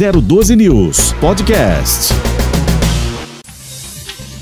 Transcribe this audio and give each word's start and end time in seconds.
012 0.00 0.56
News 0.56 1.12
Podcast. 1.20 2.14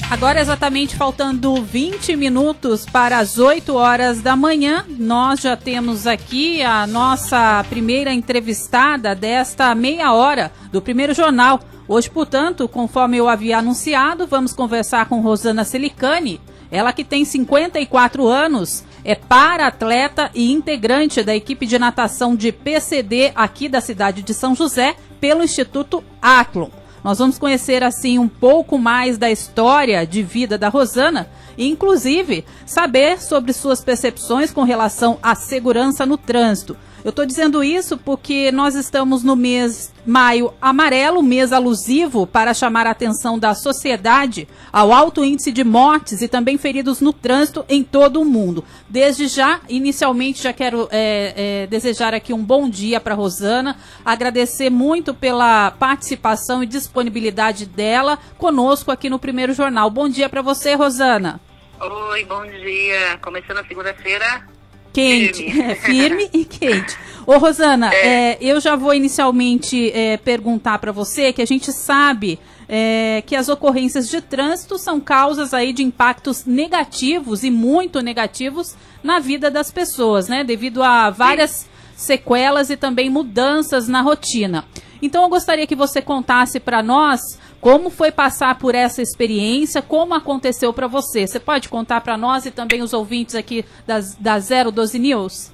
Agora, 0.08 0.40
exatamente 0.40 0.94
faltando 0.94 1.60
20 1.60 2.14
minutos 2.14 2.86
para 2.86 3.18
as 3.18 3.40
8 3.40 3.74
horas 3.74 4.20
da 4.20 4.36
manhã, 4.36 4.84
nós 4.88 5.40
já 5.40 5.56
temos 5.56 6.06
aqui 6.06 6.62
a 6.62 6.86
nossa 6.86 7.64
primeira 7.68 8.12
entrevistada 8.12 9.16
desta 9.16 9.74
meia 9.74 10.12
hora 10.12 10.52
do 10.70 10.80
primeiro 10.80 11.12
jornal. 11.12 11.60
Hoje, 11.88 12.08
portanto, 12.08 12.68
conforme 12.68 13.16
eu 13.16 13.28
havia 13.28 13.58
anunciado, 13.58 14.28
vamos 14.28 14.52
conversar 14.52 15.06
com 15.06 15.20
Rosana 15.20 15.64
Celicani, 15.64 16.40
ela 16.70 16.92
que 16.92 17.02
tem 17.02 17.24
54 17.24 18.28
anos, 18.28 18.84
é 19.04 19.14
para-atleta 19.14 20.30
e 20.34 20.52
integrante 20.52 21.22
da 21.22 21.34
equipe 21.34 21.66
de 21.66 21.78
natação 21.78 22.36
de 22.36 22.52
PCD 22.52 23.32
aqui 23.34 23.68
da 23.68 23.80
cidade 23.80 24.22
de 24.22 24.34
São 24.34 24.54
José, 24.54 24.94
pelo 25.20 25.42
Instituto 25.42 26.02
Aclon. 26.20 26.70
Nós 27.02 27.18
vamos 27.18 27.38
conhecer 27.38 27.82
assim 27.82 28.18
um 28.18 28.28
pouco 28.28 28.76
mais 28.76 29.16
da 29.16 29.30
história 29.30 30.06
de 30.06 30.22
vida 30.22 30.58
da 30.58 30.68
Rosana 30.68 31.28
e, 31.56 31.68
inclusive, 31.68 32.44
saber 32.66 33.20
sobre 33.20 33.52
suas 33.52 33.82
percepções 33.82 34.52
com 34.52 34.62
relação 34.62 35.18
à 35.22 35.34
segurança 35.34 36.04
no 36.04 36.16
trânsito. 36.16 36.76
Eu 37.04 37.10
estou 37.10 37.24
dizendo 37.24 37.62
isso 37.62 37.96
porque 37.96 38.50
nós 38.50 38.74
estamos 38.74 39.22
no 39.22 39.36
mês 39.36 39.92
maio 40.04 40.52
amarelo, 40.60 41.22
mês 41.22 41.52
alusivo 41.52 42.26
para 42.26 42.52
chamar 42.52 42.86
a 42.86 42.90
atenção 42.90 43.38
da 43.38 43.54
sociedade 43.54 44.48
ao 44.72 44.92
alto 44.92 45.24
índice 45.24 45.52
de 45.52 45.62
mortes 45.62 46.22
e 46.22 46.28
também 46.28 46.58
feridos 46.58 47.00
no 47.00 47.12
trânsito 47.12 47.64
em 47.68 47.84
todo 47.84 48.20
o 48.20 48.24
mundo. 48.24 48.64
Desde 48.88 49.28
já, 49.28 49.60
inicialmente, 49.68 50.42
já 50.42 50.52
quero 50.52 50.88
é, 50.90 51.34
é, 51.36 51.66
desejar 51.68 52.14
aqui 52.14 52.32
um 52.32 52.42
bom 52.42 52.68
dia 52.68 52.98
para 52.98 53.14
Rosana, 53.14 53.76
agradecer 54.04 54.68
muito 54.68 55.14
pela 55.14 55.70
participação 55.70 56.64
e 56.64 56.66
disponibilidade 56.66 57.64
dela 57.66 58.18
conosco 58.36 58.90
aqui 58.90 59.08
no 59.08 59.18
Primeiro 59.18 59.52
Jornal. 59.52 59.88
Bom 59.88 60.08
dia 60.08 60.28
para 60.28 60.42
você, 60.42 60.74
Rosana. 60.74 61.40
Oi, 61.80 62.24
bom 62.24 62.44
dia. 62.44 63.18
Começando 63.22 63.58
a 63.58 63.64
segunda-feira 63.64 64.57
quente, 64.92 65.44
firme, 65.44 65.60
é, 65.60 65.74
firme 65.76 66.30
e 66.32 66.44
quente. 66.44 66.96
Ô, 67.26 67.36
Rosana, 67.36 67.92
é. 67.92 68.32
É, 68.32 68.38
eu 68.40 68.60
já 68.60 68.74
vou 68.74 68.94
inicialmente 68.94 69.90
é, 69.92 70.16
perguntar 70.16 70.78
para 70.78 70.92
você 70.92 71.32
que 71.32 71.42
a 71.42 71.46
gente 71.46 71.72
sabe 71.72 72.38
é, 72.68 73.22
que 73.26 73.36
as 73.36 73.48
ocorrências 73.48 74.08
de 74.08 74.20
trânsito 74.20 74.78
são 74.78 75.00
causas 75.00 75.54
aí 75.54 75.72
de 75.72 75.82
impactos 75.82 76.44
negativos 76.44 77.44
e 77.44 77.50
muito 77.50 78.00
negativos 78.00 78.76
na 79.02 79.18
vida 79.18 79.50
das 79.50 79.70
pessoas, 79.70 80.28
né? 80.28 80.44
Devido 80.44 80.82
a 80.82 81.10
várias 81.10 81.50
Sim. 81.50 81.66
sequelas 81.96 82.70
e 82.70 82.76
também 82.76 83.08
mudanças 83.08 83.88
na 83.88 84.02
rotina. 84.02 84.64
Então 85.00 85.22
eu 85.22 85.28
gostaria 85.28 85.66
que 85.66 85.76
você 85.76 86.02
contasse 86.02 86.58
para 86.58 86.82
nós 86.82 87.20
como 87.60 87.90
foi 87.90 88.12
passar 88.12 88.56
por 88.58 88.74
essa 88.74 89.02
experiência, 89.02 89.82
como 89.82 90.14
aconteceu 90.14 90.72
para 90.72 90.86
você. 90.86 91.26
Você 91.26 91.40
pode 91.40 91.68
contar 91.68 92.00
para 92.00 92.16
nós 92.16 92.46
e 92.46 92.50
também 92.50 92.82
os 92.82 92.92
ouvintes 92.92 93.34
aqui 93.34 93.64
das, 93.86 94.14
da 94.14 94.38
012 94.38 94.98
News? 94.98 95.52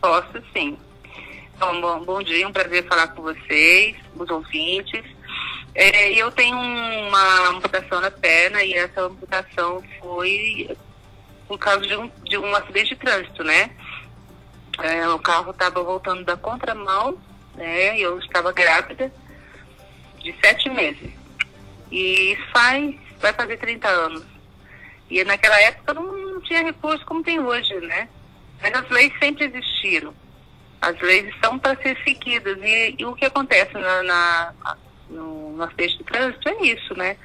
Posso 0.00 0.42
sim. 0.52 0.76
Então, 1.56 1.80
bom, 1.80 2.04
bom 2.04 2.22
dia, 2.22 2.46
um 2.46 2.52
prazer 2.52 2.86
falar 2.86 3.08
com 3.08 3.22
vocês, 3.22 3.96
os 4.16 4.30
ouvintes. 4.30 5.02
É, 5.74 6.12
eu 6.12 6.30
tenho 6.32 6.56
uma 6.56 7.48
amputação 7.50 8.00
na 8.00 8.10
perna 8.10 8.62
e 8.62 8.74
essa 8.74 9.02
amputação 9.02 9.82
foi 10.00 10.76
por 11.46 11.58
causa 11.58 11.86
de 11.86 11.96
um, 11.96 12.10
de 12.24 12.36
um 12.36 12.54
acidente 12.54 12.90
de 12.90 12.96
trânsito, 12.96 13.42
né? 13.42 13.70
É, 14.80 15.08
o 15.08 15.18
carro 15.18 15.50
estava 15.50 15.82
voltando 15.82 16.24
da 16.24 16.36
contramão, 16.36 17.18
né? 17.54 17.98
Eu 17.98 18.18
estava 18.18 18.52
grávida 18.52 19.12
de 20.20 20.34
sete 20.40 20.68
meses. 20.68 21.17
E 21.90 22.32
isso 22.32 22.46
faz, 22.52 22.94
vai 23.20 23.32
fazer 23.32 23.56
30 23.56 23.88
anos. 23.88 24.24
E 25.10 25.24
naquela 25.24 25.58
época 25.62 25.94
não, 25.94 26.12
não 26.12 26.40
tinha 26.42 26.62
recurso 26.62 27.04
como 27.06 27.22
tem 27.22 27.40
hoje, 27.40 27.74
né? 27.80 28.08
Mas 28.60 28.74
as 28.74 28.88
leis 28.90 29.12
sempre 29.18 29.44
existiram. 29.46 30.14
As 30.80 30.98
leis 31.00 31.26
estão 31.28 31.58
para 31.58 31.80
ser 31.82 31.96
seguidas. 32.04 32.58
E, 32.62 32.96
e, 32.98 33.04
o 33.04 33.14
que 33.14 33.24
acontece 33.24 33.72
na, 33.74 34.02
na, 34.02 34.54
no, 35.08 35.56
no 35.56 35.62
acidente 35.62 35.98
de 35.98 36.04
trânsito 36.04 36.48
é 36.48 36.62
isso, 36.62 36.96
né? 36.96 37.16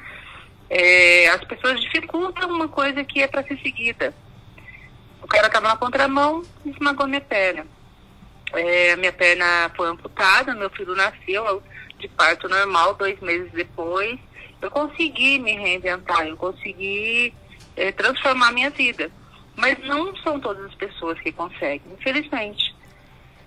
É, 0.69 1.27
as 1.29 1.43
pessoas 1.43 1.81
dificultam 1.81 2.49
uma 2.49 2.67
coisa 2.67 3.03
que 3.03 3.21
é 3.21 3.27
para 3.27 3.43
ser 3.43 3.59
seguida. 3.59 4.13
O 5.21 5.27
cara 5.27 5.47
estava 5.47 5.67
na 5.67 5.77
contramão 5.77 6.43
e 6.65 6.69
esmagou 6.69 7.07
minha 7.07 7.21
perna. 7.21 7.65
É, 8.53 8.95
minha 8.95 9.11
perna 9.11 9.71
foi 9.75 9.87
amputada, 9.87 10.53
meu 10.53 10.69
filho 10.69 10.95
nasceu 10.95 11.61
de 11.97 12.07
parto 12.09 12.47
normal 12.47 12.93
dois 12.95 13.19
meses 13.19 13.51
depois 13.51 14.19
eu 14.63 14.71
consegui 14.71 15.39
me 15.39 15.53
reinventar, 15.53 16.25
eu 16.25 16.37
consegui 16.37 17.33
é, 17.75 17.91
transformar 17.91 18.51
minha 18.51 18.69
vida. 18.69 19.11
Mas 19.55 19.77
não 19.85 20.15
são 20.17 20.39
todas 20.39 20.65
as 20.65 20.75
pessoas 20.75 21.19
que 21.19 21.31
conseguem, 21.31 21.81
infelizmente. 21.91 22.73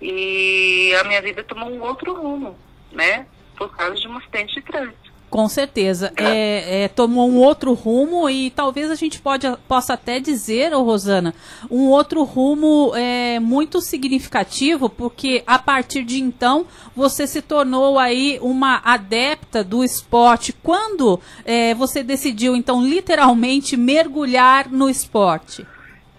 E 0.01 0.93
a 1.01 1.03
minha 1.03 1.21
vida 1.21 1.43
tomou 1.43 1.69
um 1.69 1.81
outro 1.81 2.13
rumo, 2.13 2.57
né? 2.91 3.25
Por 3.57 3.75
causa 3.75 3.95
de 3.95 4.07
um 4.07 4.17
acidente 4.17 4.55
de 4.55 4.61
trânsito. 4.61 5.06
Com 5.29 5.49
certeza. 5.49 6.13
É, 6.15 6.83
é, 6.83 6.87
tomou 6.87 7.29
um 7.29 7.35
outro 7.35 7.73
rumo 7.73 8.29
e 8.29 8.49
talvez 8.49 8.89
a 8.89 8.95
gente 8.95 9.19
pode, 9.19 9.45
possa 9.67 9.93
até 9.93 10.21
dizer, 10.21 10.73
oh, 10.73 10.83
Rosana, 10.83 11.35
um 11.69 11.89
outro 11.89 12.23
rumo 12.23 12.93
é, 12.95 13.37
muito 13.37 13.81
significativo, 13.81 14.89
porque 14.89 15.43
a 15.45 15.59
partir 15.59 16.03
de 16.03 16.21
então 16.21 16.65
você 16.95 17.27
se 17.27 17.41
tornou 17.41 17.99
aí 17.99 18.39
uma 18.41 18.81
adepta 18.85 19.65
do 19.65 19.83
esporte. 19.83 20.53
Quando 20.53 21.19
é, 21.43 21.73
você 21.73 22.03
decidiu, 22.03 22.55
então, 22.55 22.81
literalmente 22.81 23.75
mergulhar 23.75 24.69
no 24.69 24.89
esporte? 24.89 25.67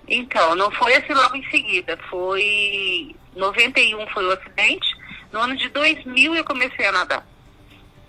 Então, 0.06 0.54
não 0.54 0.70
foi 0.70 0.94
assim 0.94 1.14
logo 1.14 1.34
em 1.34 1.50
seguida. 1.50 1.98
Foi 2.10 3.16
91 3.34 4.06
foi 4.08 4.26
o 4.26 4.32
acidente. 4.32 4.86
No 5.32 5.40
ano 5.40 5.56
de 5.56 5.69
2000 5.70 6.34
eu 6.34 6.44
comecei 6.44 6.86
a 6.86 6.92
nadar 6.92 7.38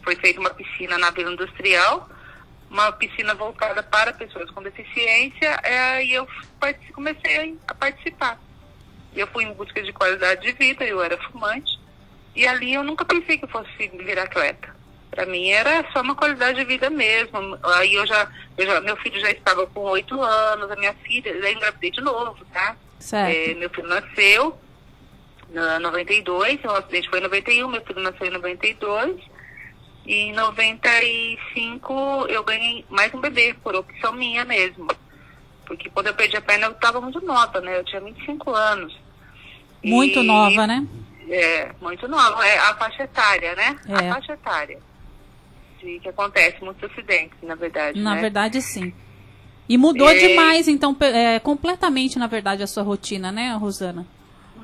foi 0.03 0.15
feita 0.15 0.39
uma 0.39 0.49
piscina 0.49 0.97
na 0.97 1.11
Vila 1.11 1.31
Industrial, 1.31 2.09
uma 2.69 2.91
piscina 2.91 3.33
voltada 3.33 3.81
para 3.81 4.13
pessoas 4.13 4.49
com 4.51 4.61
deficiência, 4.61 5.59
é, 5.63 6.03
e 6.03 6.13
eu 6.13 6.27
comecei 6.93 7.57
a 7.67 7.73
participar. 7.73 8.39
Eu 9.15 9.27
fui 9.27 9.43
em 9.43 9.53
busca 9.53 9.81
de 9.81 9.91
qualidade 9.91 10.41
de 10.41 10.51
vida, 10.53 10.85
eu 10.85 11.01
era 11.01 11.17
fumante, 11.17 11.79
e 12.35 12.47
ali 12.47 12.73
eu 12.73 12.83
nunca 12.83 13.03
pensei 13.03 13.37
que 13.37 13.45
eu 13.45 13.49
fosse 13.49 13.69
virar 13.77 14.23
atleta. 14.23 14.77
Para 15.09 15.25
mim 15.25 15.49
era 15.49 15.83
só 15.91 16.01
uma 16.01 16.15
qualidade 16.15 16.59
de 16.59 16.65
vida 16.65 16.89
mesmo. 16.89 17.57
Aí 17.63 17.95
eu 17.95 18.05
já, 18.05 18.29
eu 18.55 18.65
já 18.65 18.79
meu 18.79 18.95
filho 18.97 19.19
já 19.19 19.31
estava 19.31 19.65
com 19.65 19.81
oito 19.81 20.21
anos, 20.21 20.69
a 20.69 20.75
minha 20.75 20.93
filha, 20.93 21.29
eu 21.29 21.51
engravidei 21.51 21.89
de 21.89 22.01
novo, 22.01 22.45
tá? 22.53 22.75
É, 23.31 23.53
meu 23.55 23.69
filho 23.71 23.87
nasceu 23.87 24.59
em 25.51 25.79
92, 25.81 26.63
o 26.63 26.71
acidente 26.71 27.09
foi 27.09 27.19
em 27.19 27.23
91, 27.23 27.67
meu 27.67 27.81
filho 27.81 28.01
nasceu 28.01 28.27
em 28.27 28.29
92. 28.29 29.19
E 30.09 30.21
em 30.21 30.33
95 30.33 32.25
eu 32.29 32.43
ganhei 32.43 32.83
mais 32.89 33.13
um 33.13 33.19
bebê, 33.19 33.55
por 33.63 33.75
opção 33.75 34.11
minha 34.11 34.43
mesmo. 34.43 34.87
Porque 35.67 35.87
quando 35.87 36.07
eu 36.07 36.15
perdi 36.15 36.35
a 36.35 36.41
perna 36.41 36.65
eu 36.65 36.71
estava 36.71 36.99
muito 36.99 37.23
nova, 37.23 37.61
né? 37.61 37.77
Eu 37.77 37.85
tinha 37.85 38.01
25 38.01 38.49
anos. 38.49 38.99
Muito 39.83 40.21
e, 40.21 40.25
nova, 40.25 40.65
né? 40.65 40.83
É, 41.29 41.71
muito 41.79 42.07
nova. 42.07 42.43
É 42.43 42.57
a 42.57 42.73
faixa 42.73 43.03
etária, 43.03 43.53
né? 43.53 43.79
É. 43.87 43.93
A 44.09 44.15
faixa 44.15 44.33
etária. 44.33 44.79
De 45.77 45.99
que 45.99 46.09
acontece 46.09 46.57
muitos 46.63 46.89
acidentes, 46.89 47.37
na 47.43 47.53
verdade. 47.53 48.01
Na 48.01 48.15
né? 48.15 48.21
verdade, 48.21 48.63
sim. 48.63 48.91
E 49.69 49.77
mudou 49.77 50.09
é... 50.09 50.15
demais, 50.15 50.67
então, 50.67 50.97
é, 51.01 51.37
completamente, 51.37 52.17
na 52.17 52.25
verdade, 52.25 52.63
a 52.63 52.67
sua 52.67 52.81
rotina, 52.81 53.31
né, 53.31 53.53
Rosana? 53.53 54.07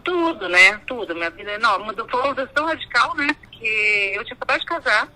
Tudo, 0.04 0.50
né? 0.50 0.82
Tudo. 0.88 1.14
Minha 1.14 1.30
vida 1.30 1.56
não, 1.60 1.86
mudou 1.86 2.10
foi 2.10 2.20
uma 2.20 2.30
mudança 2.30 2.52
tão 2.52 2.66
radical, 2.66 3.16
né? 3.16 3.28
Porque 3.40 4.12
eu 4.16 4.24
tinha 4.26 4.36
acabado 4.36 4.60
de 4.60 4.66
casar 4.66 5.08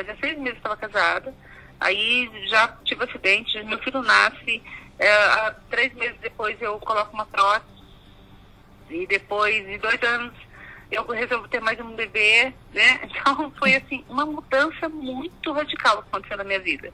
fazia 0.00 0.16
seis 0.20 0.38
meses 0.38 0.52
que 0.52 0.66
estava 0.66 0.76
casada. 0.76 1.34
Aí 1.78 2.30
já 2.48 2.68
tive 2.84 3.04
acidente, 3.04 3.62
meu 3.64 3.78
filho 3.78 4.02
nasce, 4.02 4.62
é, 4.98 5.54
três 5.70 5.94
meses 5.94 6.16
depois 6.20 6.60
eu 6.60 6.78
coloco 6.78 7.14
uma 7.14 7.26
prótese. 7.26 7.80
E 8.90 9.06
depois 9.06 9.64
de 9.66 9.78
dois 9.78 10.02
anos 10.02 10.34
eu 10.90 11.06
resolvo 11.06 11.48
ter 11.48 11.60
mais 11.60 11.78
um 11.80 11.94
bebê, 11.94 12.52
né? 12.72 13.00
Então 13.10 13.52
foi 13.58 13.76
assim, 13.76 14.04
uma 14.08 14.26
mudança 14.26 14.88
muito 14.88 15.52
radical 15.52 16.02
que 16.02 16.08
aconteceu 16.08 16.36
na 16.36 16.44
minha 16.44 16.60
vida. 16.60 16.92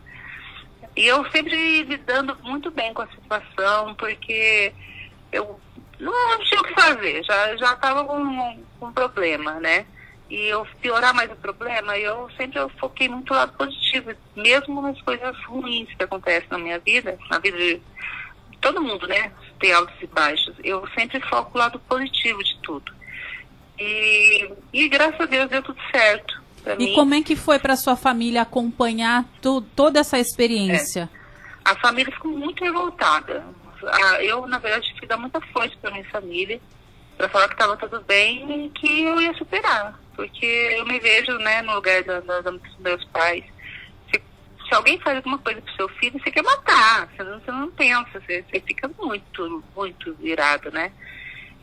E 0.95 1.07
eu 1.07 1.29
sempre 1.31 1.83
lidando 1.85 2.37
muito 2.43 2.71
bem 2.71 2.93
com 2.95 3.03
a 3.03 3.09
situação, 3.09 3.95
porque 3.95 4.73
eu 5.33 5.61
não 5.99 6.39
tinha 6.45 6.61
o 6.61 6.65
que 6.65 6.75
fazer, 6.75 7.25
já 7.25 7.55
estava 7.55 8.05
com, 8.05 8.65
com 8.79 8.87
um 8.87 8.93
problema, 8.93 9.55
né? 9.55 9.87
E 10.29 10.49
eu 10.49 10.67
piorar 10.81 11.15
mais 11.15 11.31
o 11.31 11.37
problema, 11.37 11.97
eu 11.97 12.29
sempre 12.37 12.59
eu 12.59 12.69
foquei 12.71 13.09
muito 13.09 13.33
no 13.33 13.39
lado 13.39 13.53
positivo, 13.53 14.13
mesmo 14.35 14.83
nas 14.83 15.01
coisas 15.03 15.37
ruins 15.45 15.89
que 15.95 16.03
acontecem 16.03 16.49
na 16.51 16.59
minha 16.59 16.79
vida, 16.79 17.17
na 17.31 17.39
vida 17.39 17.57
de 17.57 17.81
todo 18.61 18.83
mundo, 18.83 19.07
né? 19.07 19.31
Tem 19.61 19.73
altos 19.73 19.95
e 20.03 20.07
baixos. 20.07 20.55
Eu 20.65 20.87
sempre 20.95 21.21
foco 21.21 21.53
o 21.55 21.59
lado 21.59 21.79
positivo 21.81 22.43
de 22.43 22.59
tudo. 22.61 22.93
E, 23.79 24.51
e 24.73 24.89
graças 24.89 25.21
a 25.21 25.27
Deus 25.27 25.49
deu 25.49 25.63
tudo 25.63 25.79
certo. 25.93 26.43
E 26.79 26.87
mim. 26.87 26.95
como 26.95 27.15
é 27.15 27.23
que 27.23 27.37
foi 27.37 27.61
para 27.61 27.77
sua 27.77 27.95
família 27.95 28.43
acompanhar 28.43 29.25
tu, 29.41 29.61
toda 29.61 30.01
essa 30.01 30.19
experiência? 30.19 31.09
É. 31.13 31.71
A 31.71 31.77
família 31.77 32.13
ficou 32.13 32.33
muito 32.33 32.65
revoltada. 32.65 33.45
Ah, 33.85 34.23
eu, 34.23 34.47
na 34.49 34.59
verdade, 34.59 34.93
que 34.95 35.07
dar 35.07 35.17
muita 35.17 35.41
força 35.41 35.77
para 35.81 35.93
minha 35.93 36.05
família, 36.07 36.61
para 37.17 37.29
falar 37.29 37.49
que 37.49 37.55
estava 37.55 37.77
tudo 37.77 38.01
bem 38.03 38.67
e 38.67 38.71
que 38.71 39.03
eu 39.03 39.21
ia 39.21 39.35
superar. 39.35 39.99
Porque 40.15 40.47
eu 40.47 40.87
me 40.87 40.99
vejo 40.99 41.33
né, 41.39 41.63
no 41.63 41.75
lugar 41.75 42.03
da, 42.05 42.21
da, 42.21 42.41
dos 42.41 42.79
meus 42.79 43.05
pais. 43.07 43.45
Se, 44.11 44.23
se, 44.67 44.75
alguém 44.75 44.99
faz 45.01 45.17
alguma 45.17 45.39
coisa 45.39 45.61
pro 45.61 45.75
seu 45.75 45.89
filho, 45.89 46.21
você 46.23 46.31
quer 46.31 46.43
matar. 46.43 47.09
Você 47.09 47.23
não, 47.23 47.41
você 47.41 47.51
não 47.51 47.71
pensa, 47.71 48.21
você, 48.21 48.43
você 48.43 48.61
fica 48.61 48.91
muito, 49.01 49.65
muito 49.75 50.15
virado, 50.15 50.71
né? 50.71 50.93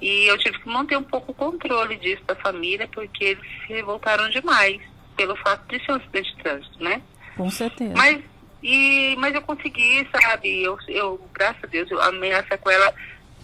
E 0.02 0.26
eu 0.28 0.38
tive 0.38 0.60
que 0.60 0.68
manter 0.68 0.98
um 0.98 1.04
pouco 1.04 1.32
o 1.32 1.36
controle 1.36 1.96
disso 1.96 2.24
da 2.26 2.36
família, 2.36 2.88
porque 2.92 3.24
eles 3.24 3.44
se 3.66 3.74
revoltaram 3.74 4.30
demais 4.30 4.82
pelo 5.16 5.36
fato 5.38 5.66
de 5.68 5.84
ser 5.86 5.94
um 5.94 5.96
acidente 5.96 6.36
de 6.36 6.44
trânsito, 6.44 6.84
né? 6.84 7.02
Com 7.38 7.50
certeza. 7.50 7.94
Mas, 7.96 8.22
e, 8.62 9.16
mas 9.18 9.34
eu 9.34 9.42
consegui, 9.42 10.08
sabe? 10.12 10.62
Eu, 10.64 10.78
eu 10.88 11.30
graças 11.34 11.64
a 11.64 11.68
Deus, 11.68 11.92
a 11.92 12.12
minha 12.12 12.44
sequela 12.44 12.94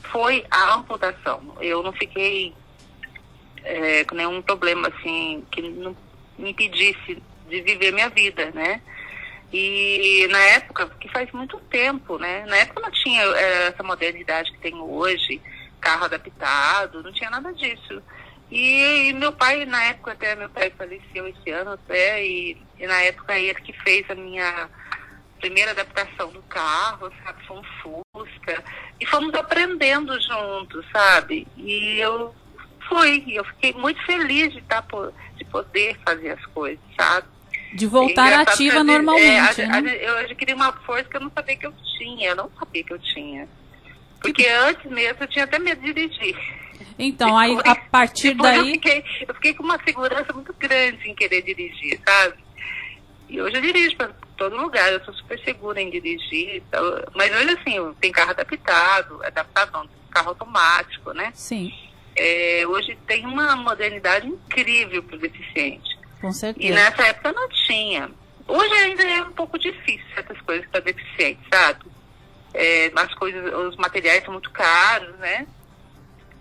foi 0.04 0.46
a 0.50 0.76
amputação. 0.76 1.56
Eu 1.60 1.84
não 1.84 1.92
fiquei 1.94 2.54
é, 3.64 4.04
com 4.06 4.16
nenhum 4.16 4.42
problema, 4.42 4.88
assim, 4.88 5.46
que 5.52 5.62
não 5.62 5.96
me 6.38 6.52
impedisse 6.52 7.22
de 7.48 7.62
viver 7.62 7.92
minha 7.92 8.10
vida, 8.10 8.52
né? 8.52 8.82
E 9.52 10.28
na 10.30 10.40
época, 10.40 10.88
que 11.00 11.10
faz 11.10 11.32
muito 11.32 11.60
tempo, 11.72 12.20
né? 12.20 12.46
Na 12.46 12.58
época 12.58 12.82
não 12.82 12.92
tinha 12.92 13.24
é, 13.24 13.68
essa 13.68 13.82
modernidade 13.82 14.52
que 14.52 14.60
tem 14.60 14.76
hoje 14.76 15.42
carro 15.80 16.06
adaptado, 16.06 17.02
não 17.02 17.12
tinha 17.12 17.30
nada 17.30 17.52
disso. 17.54 18.02
E, 18.52 19.10
e, 19.10 19.14
meu 19.14 19.32
pai, 19.32 19.66
na 19.66 19.84
época, 19.86 20.12
até 20.12 20.36
meu 20.36 20.50
pai 20.50 20.72
faleceu 20.72 21.28
esse 21.28 21.50
ano 21.52 21.72
até, 21.72 22.26
e, 22.26 22.58
e, 22.80 22.88
na 22.88 23.02
época 23.02 23.38
ele 23.38 23.60
que 23.62 23.74
fez 23.74 24.10
a 24.10 24.16
minha 24.16 24.70
primeira 25.40 25.72
adaptação 25.72 26.32
do 26.32 26.42
carro, 26.44 27.12
sabe? 27.24 27.46
Foi 27.46 27.58
um 27.58 27.64
Fusca. 27.82 28.64
E 29.00 29.06
fomos 29.06 29.34
aprendendo 29.34 30.20
juntos, 30.22 30.86
sabe? 30.92 31.48
E 31.58 32.00
eu 32.00 32.34
fui, 32.88 33.24
eu 33.28 33.46
fiquei 33.46 33.74
muito 33.74 34.04
feliz 34.06 34.52
de, 34.52 34.62
tá, 34.62 34.84
de 35.38 35.46
poder 35.46 35.98
fazer 36.06 36.32
as 36.32 36.46
coisas, 36.48 36.84
sabe? 37.00 37.28
De 37.74 37.86
voltar 37.86 38.34
ativa 38.42 38.84
normalmente. 38.84 39.62
É, 39.62 39.68
né? 39.68 39.98
eu 40.02 40.18
adquiri 40.18 40.54
uma 40.54 40.74
força 40.74 41.06
que 41.06 41.18
eu 41.18 41.22
não 41.22 41.32
sabia 41.32 41.56
que 41.56 41.68
eu 41.68 41.74
tinha, 41.98 42.30
eu 42.30 42.36
não 42.36 42.50
sabia 42.58 42.84
que 42.84 42.94
eu 42.94 43.00
tinha. 43.00 43.48
Porque 44.20 44.46
antes 44.48 44.92
mesmo 44.92 45.24
eu 45.24 45.28
tinha 45.28 45.46
até 45.46 45.60
medo 45.60 45.82
de 45.82 45.94
dirigir. 45.94 46.36
Então, 46.98 47.38
aí 47.38 47.58
a 47.66 47.76
partir 47.76 48.34
daí. 48.34 48.58
Eu 48.58 48.66
fiquei, 48.66 49.04
eu 49.28 49.34
fiquei 49.36 49.54
com 49.54 49.64
uma 49.64 49.80
segurança 49.84 50.34
muito 50.34 50.54
grande 50.54 51.10
em 51.10 51.16
querer 51.16 51.42
dirigir, 51.42 52.00
sabe? 52.06 52.36
E 53.30 53.40
hoje 53.40 53.56
eu 53.56 53.62
dirijo 53.62 53.96
para 53.96 54.10
todo 54.36 54.58
lugar, 54.58 54.92
eu 54.92 55.04
sou 55.06 55.14
super 55.14 55.40
segura 55.42 55.80
em 55.80 55.92
dirigir. 55.92 56.64
Mas 57.16 57.32
hoje 57.32 57.58
assim, 57.60 57.94
tem 58.02 58.12
carro 58.12 58.32
adaptado, 58.32 59.24
adaptado 59.24 59.72
não, 59.72 59.90
carro 60.10 60.30
automático, 60.30 61.14
né? 61.14 61.32
Sim. 61.36 61.72
É, 62.16 62.64
hoje 62.68 62.98
tem 63.06 63.26
uma 63.26 63.56
modernidade 63.56 64.28
incrível 64.28 65.04
para 65.04 65.16
o 65.16 65.20
deficiente. 65.20 65.98
Com 66.20 66.32
certeza. 66.32 66.68
E 66.68 66.72
nessa 66.72 67.04
época 67.04 67.32
não 67.32 67.48
tinha. 67.50 68.10
Hoje 68.48 68.74
ainda 68.74 69.04
é 69.04 69.22
um 69.22 69.32
pouco 69.32 69.60
difícil 69.60 70.06
certas 70.16 70.42
coisas 70.42 70.68
para 70.70 70.80
deficiente, 70.80 71.40
sabe? 71.54 71.86
É, 72.54 72.92
as 72.96 73.14
coisas, 73.14 73.54
os 73.54 73.76
materiais 73.78 74.24
são 74.24 74.34
muito 74.34 74.50
caros, 74.50 75.16
né? 75.20 75.46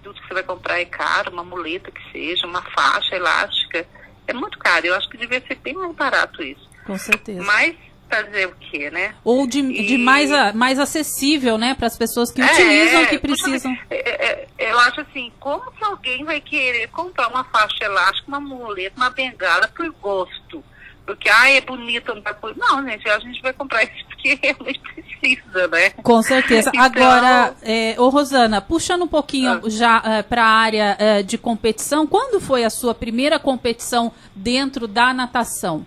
Tudo 0.02 0.18
que 0.20 0.26
você 0.26 0.34
vai 0.34 0.42
comprar 0.42 0.80
é 0.80 0.86
caro, 0.86 1.32
uma 1.32 1.44
muleta 1.44 1.90
que 1.90 2.00
seja, 2.10 2.46
uma 2.46 2.62
faixa 2.62 3.14
elástica. 3.14 3.86
É 4.26 4.32
muito 4.32 4.58
caro. 4.58 4.86
Eu 4.86 4.94
acho 4.94 5.08
que 5.10 5.18
devia 5.18 5.40
ser 5.46 5.56
bem 5.56 5.74
mais 5.74 5.94
barato 5.94 6.42
isso. 6.42 6.67
Com 6.88 6.96
certeza. 6.98 7.42
Mas 7.42 7.76
fazer 8.08 8.46
o 8.46 8.54
quê, 8.54 8.90
né? 8.90 9.14
Ou 9.22 9.46
de, 9.46 9.60
e... 9.60 9.86
de 9.86 9.98
mais, 9.98 10.30
mais 10.54 10.78
acessível, 10.78 11.58
né, 11.58 11.74
para 11.74 11.86
as 11.86 11.98
pessoas 11.98 12.32
que 12.32 12.40
é, 12.40 12.46
utilizam, 12.46 13.06
que 13.06 13.18
precisam. 13.18 13.78
É, 13.90 14.46
é, 14.56 14.70
eu 14.70 14.78
acho 14.80 15.02
assim, 15.02 15.30
como 15.38 15.70
que 15.70 15.84
alguém 15.84 16.24
vai 16.24 16.40
querer 16.40 16.88
comprar 16.88 17.28
uma 17.28 17.44
faixa 17.44 17.84
elástica, 17.84 18.26
uma 18.26 18.40
muleta, 18.40 18.96
uma 18.96 19.10
bengala 19.10 19.68
por 19.68 19.90
gosto? 20.00 20.64
Porque, 21.04 21.28
ah, 21.28 21.50
é 21.50 21.60
bonito 21.60 22.12
andar 22.12 22.34
por. 22.34 22.54
Não, 22.56 22.82
gente, 22.86 23.08
a 23.08 23.18
gente 23.18 23.40
vai 23.40 23.52
comprar 23.52 23.84
isso 23.84 24.04
porque 24.08 24.38
realmente 24.42 24.80
precisa, 24.80 25.68
né? 25.68 25.90
Com 26.02 26.22
certeza. 26.22 26.70
Então... 26.70 26.82
Agora, 26.82 27.54
é, 27.62 27.94
ô 27.98 28.08
Rosana, 28.08 28.60
puxando 28.60 29.02
um 29.02 29.08
pouquinho 29.08 29.52
ah. 29.52 29.70
já 29.70 30.02
é, 30.04 30.22
para 30.22 30.44
a 30.44 30.50
área 30.50 30.96
é, 30.98 31.22
de 31.22 31.36
competição, 31.36 32.06
quando 32.06 32.40
foi 32.40 32.64
a 32.64 32.70
sua 32.70 32.94
primeira 32.94 33.38
competição 33.38 34.12
dentro 34.34 34.86
da 34.86 35.12
natação? 35.12 35.86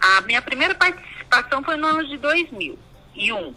A 0.00 0.20
minha 0.22 0.42
primeira 0.42 0.74
participação 0.74 1.62
foi 1.62 1.76
no 1.76 1.86
ano 1.86 2.06
de 2.06 2.16
2001. 2.18 3.54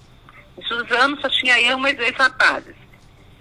Em 0.57 0.63
Suzano 0.63 1.19
só 1.21 1.29
tinha 1.29 1.59
eu 1.61 1.77
e 1.77 1.81
mais 1.81 1.97
dois 1.97 2.15
rapazes. 2.15 2.75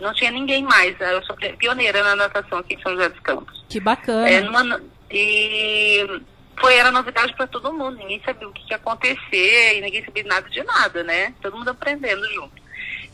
Não 0.00 0.14
tinha 0.14 0.30
ninguém 0.30 0.62
mais. 0.62 0.98
Eu 1.00 1.24
sou 1.24 1.36
pioneira 1.36 2.02
na 2.02 2.14
natação 2.14 2.58
aqui 2.58 2.74
em 2.74 2.80
São 2.80 2.92
José 2.92 3.08
dos 3.08 3.20
Campos. 3.20 3.64
Que 3.68 3.80
bacana. 3.80 4.28
É, 4.28 4.40
numa, 4.40 4.80
e 5.10 6.20
foi 6.60 6.76
era 6.76 6.90
novidade 6.90 7.34
para 7.34 7.46
todo 7.46 7.72
mundo, 7.72 7.96
ninguém 7.96 8.20
sabia 8.24 8.48
o 8.48 8.52
que 8.52 8.68
ia 8.70 8.76
acontecer 8.76 9.78
e 9.78 9.80
ninguém 9.80 10.04
sabia 10.04 10.24
nada 10.24 10.48
de 10.48 10.62
nada, 10.62 11.02
né? 11.04 11.34
Todo 11.40 11.56
mundo 11.56 11.68
aprendendo 11.68 12.26
junto. 12.32 12.62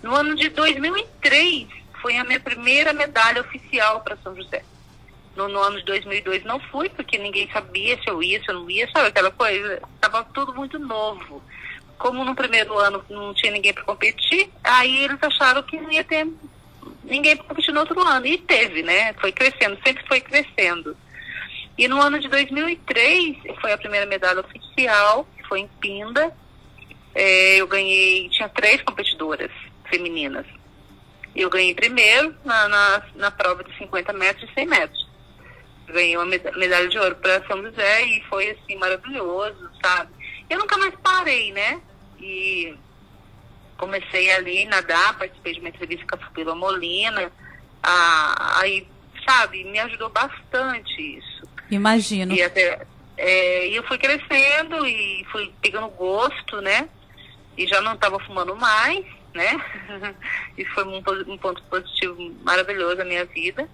No 0.02 0.14
ano 0.14 0.34
de 0.34 0.48
2003 0.50 1.68
foi 2.00 2.16
a 2.16 2.24
minha 2.24 2.40
primeira 2.40 2.92
medalha 2.92 3.40
oficial 3.40 4.00
para 4.00 4.16
São 4.22 4.34
José. 4.34 4.62
No, 5.36 5.48
no, 5.48 5.58
ano 5.58 5.78
de 5.78 5.84
2002 5.84 6.44
não 6.44 6.60
fui, 6.60 6.88
porque 6.88 7.18
ninguém 7.18 7.50
sabia 7.52 8.00
se 8.00 8.08
eu 8.08 8.22
ia, 8.22 8.40
se 8.40 8.48
eu 8.48 8.54
não 8.54 8.70
ia, 8.70 8.88
sabe 8.90 9.08
aquela 9.08 9.30
coisa? 9.30 9.82
Estava 9.94 10.24
tudo 10.32 10.54
muito 10.54 10.78
novo. 10.78 11.42
Como 11.98 12.24
no 12.24 12.34
primeiro 12.34 12.78
ano 12.78 13.04
não 13.10 13.34
tinha 13.34 13.52
ninguém 13.52 13.72
para 13.72 13.84
competir, 13.84 14.50
aí 14.62 15.04
eles 15.04 15.22
acharam 15.22 15.62
que 15.62 15.80
não 15.80 15.90
ia 15.90 16.04
ter 16.04 16.26
ninguém 17.04 17.36
para 17.36 17.46
competir 17.46 17.72
no 17.72 17.80
outro 17.80 18.00
ano. 18.00 18.26
E 18.26 18.38
teve, 18.38 18.82
né? 18.82 19.12
Foi 19.14 19.32
crescendo, 19.32 19.78
sempre 19.84 20.06
foi 20.06 20.20
crescendo. 20.20 20.96
E 21.76 21.88
no 21.88 22.00
ano 22.00 22.20
de 22.20 22.28
2003, 22.28 23.36
foi 23.60 23.72
a 23.72 23.78
primeira 23.78 24.06
medalha 24.06 24.40
oficial, 24.40 25.26
que 25.36 25.46
foi 25.48 25.60
em 25.60 25.68
Pinda. 25.80 26.32
É, 27.14 27.56
eu 27.56 27.66
ganhei, 27.66 28.28
tinha 28.28 28.48
três 28.48 28.80
competidoras 28.82 29.50
femininas. 29.90 30.46
Eu 31.34 31.50
ganhei 31.50 31.74
primeiro 31.74 32.34
na, 32.44 32.68
na, 32.68 33.02
na 33.16 33.30
prova 33.30 33.64
de 33.64 33.76
50 33.76 34.12
metros 34.12 34.48
e 34.48 34.54
100 34.54 34.66
metros. 34.66 35.13
Ganhei 35.94 36.16
uma 36.16 36.26
medalha 36.26 36.88
de 36.88 36.98
ouro 36.98 37.14
para 37.14 37.46
São 37.46 37.62
José 37.62 38.02
e 38.02 38.20
foi 38.24 38.50
assim 38.50 38.76
maravilhoso, 38.76 39.70
sabe? 39.80 40.10
Eu 40.50 40.58
nunca 40.58 40.76
mais 40.76 40.92
parei, 41.00 41.52
né? 41.52 41.80
E 42.18 42.74
comecei 43.76 44.28
ali 44.32 44.64
a 44.64 44.70
nadar, 44.70 45.16
participei 45.16 45.54
de 45.54 45.60
uma 45.60 45.68
entrevista 45.68 46.04
com 46.04 46.16
a 46.16 46.26
Fabíola 46.26 46.56
Molina. 46.56 47.30
Ah, 47.80 48.60
aí, 48.60 48.88
sabe, 49.24 49.62
me 49.62 49.78
ajudou 49.78 50.10
bastante 50.10 51.18
isso. 51.18 51.46
Imagino. 51.70 52.34
E 52.34 52.42
até, 52.42 52.84
é, 53.16 53.68
eu 53.68 53.84
fui 53.84 53.96
crescendo 53.96 54.84
e 54.84 55.24
fui 55.30 55.52
pegando 55.62 55.88
gosto, 55.90 56.60
né? 56.60 56.88
E 57.56 57.68
já 57.68 57.80
não 57.80 57.94
estava 57.94 58.18
fumando 58.18 58.56
mais, 58.56 59.04
né? 59.32 59.60
Isso 60.58 60.70
foi 60.74 60.84
um, 60.84 60.96
um, 61.28 61.38
ponto 61.38 61.62
positivo 61.64 62.34
maravilhoso 62.42 62.96
na 62.96 63.04
minha 63.04 63.24
vida. 63.26 63.68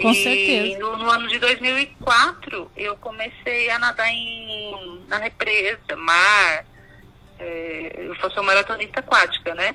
Com 0.00 0.10
e 0.10 0.14
certeza. 0.14 0.78
No, 0.78 0.96
no, 0.96 1.10
ano 1.10 1.28
de 1.28 1.38
2004, 1.38 2.70
eu 2.76 2.96
comecei 2.96 3.70
a 3.70 3.78
nadar 3.78 4.08
em, 4.08 5.04
na 5.08 5.18
represa, 5.18 5.96
mar. 5.96 6.64
É, 7.38 7.94
eu 7.98 8.14
sou 8.16 8.30
uma 8.30 8.42
maratonista 8.44 9.00
aquática, 9.00 9.54
né? 9.54 9.74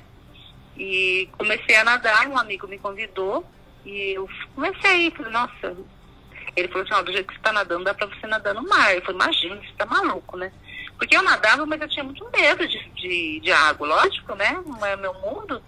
E 0.76 1.28
comecei 1.36 1.76
a 1.76 1.84
nadar, 1.84 2.26
um 2.28 2.38
amigo 2.38 2.66
me 2.66 2.78
convidou. 2.78 3.44
E 3.84 4.14
eu 4.14 4.28
comecei, 4.54 5.10
falei, 5.10 5.32
nossa, 5.32 5.76
ele 6.56 6.68
falou 6.68 6.82
assim, 6.82 6.94
ó, 6.94 7.02
do 7.02 7.12
jeito 7.12 7.28
que 7.28 7.34
você 7.34 7.40
tá 7.40 7.52
nadando, 7.52 7.84
dá 7.84 7.94
pra 7.94 8.06
você 8.06 8.26
nadar 8.26 8.54
no 8.54 8.66
mar. 8.68 8.94
Eu 8.94 9.02
falei, 9.02 9.20
imagina, 9.20 9.56
você 9.56 9.72
tá 9.76 9.86
maluco, 9.86 10.36
né? 10.36 10.52
Porque 10.96 11.16
eu 11.16 11.22
nadava, 11.22 11.64
mas 11.64 11.80
eu 11.80 11.88
tinha 11.88 12.04
muito 12.04 12.28
medo 12.30 12.66
de, 12.66 12.88
de, 12.90 13.40
de 13.40 13.52
água, 13.52 13.86
lógico, 13.86 14.34
né? 14.34 14.60
Não 14.66 14.84
é 14.84 14.96
meu 14.96 15.14
mundo. 15.14 15.62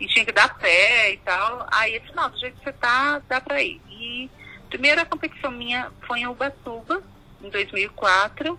E 0.00 0.06
tinha 0.06 0.24
que 0.24 0.32
dar 0.32 0.58
pé 0.58 1.12
e 1.12 1.16
tal. 1.18 1.66
Aí 1.70 1.94
ele 1.94 2.06
falou, 2.06 2.22
não, 2.22 2.30
do 2.30 2.38
jeito 2.38 2.58
que 2.58 2.64
você 2.64 2.72
tá, 2.72 3.20
dá 3.28 3.40
pra 3.40 3.62
ir. 3.62 3.80
E 3.88 4.30
a 4.66 4.68
primeira 4.68 5.04
competição 5.04 5.50
minha 5.50 5.90
foi 6.06 6.20
em 6.20 6.26
Ubatuba, 6.26 7.02
em 7.42 7.50
2004. 7.50 8.58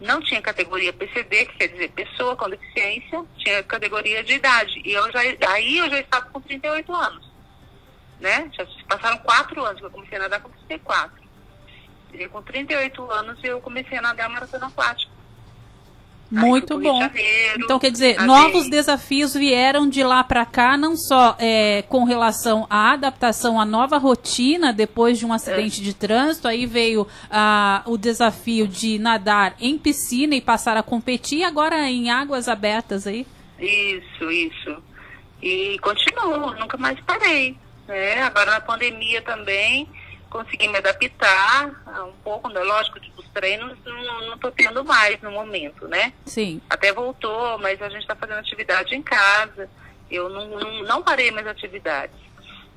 Não 0.00 0.22
tinha 0.22 0.40
categoria 0.40 0.92
PCD, 0.92 1.46
que 1.46 1.56
quer 1.58 1.68
dizer 1.68 1.90
pessoa 1.90 2.34
com 2.34 2.48
deficiência, 2.48 3.22
tinha 3.36 3.62
categoria 3.62 4.22
de 4.22 4.34
idade. 4.34 4.80
E 4.84 4.92
eu 4.92 5.12
já, 5.12 5.20
aí 5.48 5.78
eu 5.78 5.90
já 5.90 6.00
estava 6.00 6.26
com 6.26 6.40
38 6.40 6.94
anos 6.94 7.30
né? 8.20 8.50
Já 8.52 8.66
passaram 8.86 9.18
quatro 9.18 9.64
anos 9.64 9.80
que 9.80 9.86
eu 9.86 9.90
comecei 9.90 10.18
a 10.18 10.22
nadar 10.22 10.40
com 10.40 10.50
34. 10.50 11.20
E 12.12 12.28
com 12.28 12.42
38 12.42 13.10
anos 13.10 13.38
eu 13.42 13.60
comecei 13.60 13.98
a 13.98 14.02
nadar 14.02 14.28
maratona 14.28 14.66
aquática. 14.66 15.09
Muito 16.30 16.78
bom. 16.78 17.00
Então, 17.56 17.78
quer 17.78 17.90
dizer, 17.90 18.20
novos 18.22 18.70
desafios 18.70 19.34
vieram 19.34 19.88
de 19.88 20.04
lá 20.04 20.22
para 20.22 20.46
cá, 20.46 20.76
não 20.76 20.96
só 20.96 21.36
é, 21.38 21.82
com 21.88 22.04
relação 22.04 22.66
à 22.70 22.92
adaptação 22.92 23.60
à 23.60 23.64
nova 23.64 23.98
rotina 23.98 24.72
depois 24.72 25.18
de 25.18 25.26
um 25.26 25.32
acidente 25.32 25.80
é. 25.80 25.84
de 25.84 25.92
trânsito, 25.92 26.46
aí 26.46 26.66
veio 26.66 27.06
ah, 27.30 27.82
o 27.86 27.98
desafio 27.98 28.68
de 28.68 28.98
nadar 28.98 29.56
em 29.60 29.76
piscina 29.76 30.36
e 30.36 30.40
passar 30.40 30.76
a 30.76 30.82
competir, 30.82 31.42
agora 31.42 31.90
em 31.90 32.10
águas 32.10 32.48
abertas 32.48 33.06
aí. 33.06 33.26
Isso, 33.58 34.30
isso. 34.30 34.82
E 35.42 35.78
continuo, 35.80 36.54
nunca 36.54 36.76
mais 36.76 36.98
parei. 37.00 37.56
Né? 37.88 38.22
Agora 38.22 38.52
na 38.52 38.60
pandemia 38.60 39.20
também 39.22 39.88
consegui 40.30 40.68
me 40.68 40.78
adaptar 40.78 41.66
um 42.06 42.12
pouco, 42.22 42.48
né? 42.48 42.60
lógico, 42.60 43.00
os 43.16 43.28
treinos 43.28 43.76
não 43.84 44.34
estou 44.34 44.52
tendo 44.52 44.84
mais 44.84 45.20
no 45.20 45.32
momento, 45.32 45.88
né? 45.88 46.12
Sim. 46.24 46.62
Até 46.70 46.92
voltou, 46.92 47.58
mas 47.58 47.82
a 47.82 47.88
gente 47.88 48.02
está 48.02 48.14
fazendo 48.14 48.38
atividade 48.38 48.94
em 48.94 49.02
casa. 49.02 49.68
Eu 50.10 50.28
não, 50.28 50.46
não, 50.48 50.82
não 50.84 51.02
parei 51.02 51.30
mais 51.30 51.46
atividades. 51.46 52.16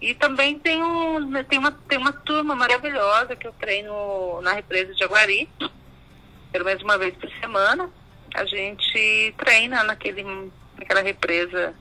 E 0.02 0.14
também 0.14 0.60
tem, 0.60 0.84
um, 0.84 1.44
tem, 1.44 1.60
uma, 1.60 1.72
tem 1.72 1.98
uma 1.98 2.12
turma 2.12 2.56
maravilhosa 2.56 3.36
que 3.36 3.48
eu 3.48 3.54
treino 3.54 4.42
na 4.42 4.52
represa 4.52 4.94
de 4.94 5.04
Aguari, 5.04 5.48
pelo 6.52 6.66
menos 6.66 6.84
uma 6.84 6.98
vez 6.98 7.16
por 7.16 7.30
semana. 7.40 7.90
A 8.34 8.46
gente 8.46 9.34
treina 9.38 9.84
naquele, 9.84 10.52
naquela 10.78 11.02
represa 11.02 11.74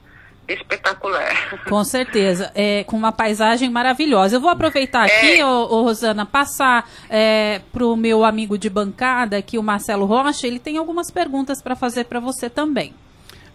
espetacular. 0.48 1.58
Com 1.68 1.84
certeza, 1.84 2.50
é, 2.54 2.84
com 2.84 2.96
uma 2.96 3.12
paisagem 3.12 3.70
maravilhosa. 3.70 4.36
Eu 4.36 4.40
vou 4.40 4.50
aproveitar 4.50 5.04
aqui, 5.04 5.40
é. 5.40 5.46
ô, 5.46 5.48
ô, 5.48 5.82
Rosana, 5.82 6.26
passar 6.26 6.88
é, 7.08 7.60
para 7.72 7.84
o 7.86 7.96
meu 7.96 8.24
amigo 8.24 8.58
de 8.58 8.68
bancada 8.68 9.36
aqui, 9.36 9.58
o 9.58 9.62
Marcelo 9.62 10.04
Rocha, 10.04 10.46
ele 10.46 10.58
tem 10.58 10.76
algumas 10.76 11.10
perguntas 11.10 11.62
para 11.62 11.76
fazer 11.76 12.04
para 12.04 12.20
você 12.20 12.50
também. 12.50 12.92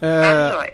É, 0.02 0.74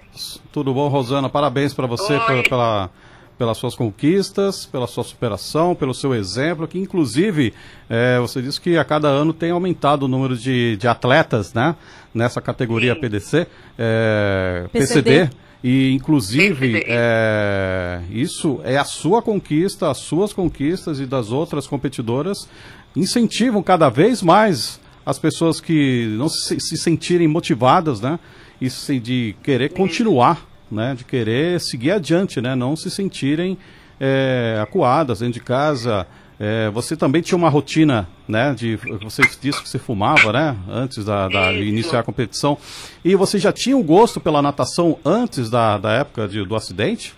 tudo 0.52 0.74
bom, 0.74 0.88
Rosana? 0.88 1.30
Parabéns 1.30 1.74
para 1.74 1.88
você 1.88 2.20
pela, 2.28 2.44
pela, 2.44 2.90
pelas 3.38 3.58
suas 3.58 3.74
conquistas, 3.74 4.66
pela 4.66 4.86
sua 4.86 5.04
superação, 5.04 5.74
pelo 5.74 5.94
seu 5.94 6.14
exemplo, 6.14 6.68
que 6.68 6.78
inclusive 6.78 7.54
é, 7.90 8.20
você 8.20 8.42
disse 8.42 8.60
que 8.60 8.78
a 8.78 8.84
cada 8.84 9.08
ano 9.08 9.34
tem 9.34 9.52
aumentado 9.52 10.04
o 10.04 10.08
número 10.08 10.36
de, 10.36 10.76
de 10.76 10.88
atletas 10.88 11.54
né, 11.54 11.74
nessa 12.14 12.42
categoria 12.42 12.96
Sim. 12.96 13.00
PDC, 13.00 13.48
é, 13.78 14.66
PCD. 14.72 15.28
PCD 15.28 15.44
e, 15.64 15.94
inclusive, 15.94 16.84
é, 16.86 18.02
isso 18.12 18.60
é 18.66 18.78
a 18.78 18.84
sua 18.84 19.22
conquista, 19.22 19.90
as 19.90 20.00
suas 20.00 20.34
conquistas 20.34 21.00
e 21.00 21.06
das 21.06 21.32
outras 21.32 21.66
competidoras 21.66 22.50
incentivam 22.94 23.64
cada 23.64 23.88
vez 23.88 24.22
mais 24.22 24.80
as 25.06 25.18
pessoas 25.18 25.62
que 25.62 26.08
não 26.18 26.28
se, 26.28 26.60
se 26.60 26.78
sentirem 26.78 27.30
motivadas, 27.30 28.02
né? 28.02 28.20
E 28.60 28.70
se, 28.70 29.00
de 29.00 29.36
querer 29.42 29.70
continuar, 29.70 30.46
né? 30.70 30.96
De 30.96 31.06
querer 31.06 31.62
seguir 31.62 31.92
adiante, 31.92 32.42
né? 32.42 32.56
Não 32.56 32.76
se 32.76 32.92
sentirem 32.92 33.58
é, 34.00 34.60
acuadas 34.62 35.20
dentro 35.20 35.36
de 35.36 35.40
casa, 35.40 36.06
é, 36.40 36.70
você 36.70 36.98
também 36.98 37.22
tinha 37.22 37.38
uma 37.38 37.50
rotina, 37.50 38.10
né? 38.28 38.54
De, 38.54 38.76
você 39.02 39.22
disse 39.40 39.62
que 39.62 39.70
você 39.70 39.80
fumava, 39.80 40.34
né? 40.34 40.58
Antes 40.68 41.06
da, 41.06 41.28
da, 41.28 41.52
de 41.52 41.64
iniciar 41.64 42.00
a 42.00 42.04
competição. 42.04 42.58
E 43.04 43.16
você 43.16 43.38
já 43.38 43.52
tinha 43.52 43.78
o 43.78 43.80
um 43.80 43.84
gosto 43.84 44.20
pela 44.20 44.42
natação 44.42 45.00
antes 45.06 45.50
da, 45.50 45.78
da 45.78 45.94
época 45.94 46.28
de, 46.28 46.44
do 46.44 46.56
acidente? 46.56 47.14